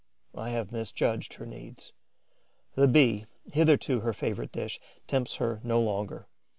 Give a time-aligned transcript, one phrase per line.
[0.33, 1.93] I have misjudged her needs.
[2.73, 6.25] The Bee, hitherto her favourite dish, tempts her no longer.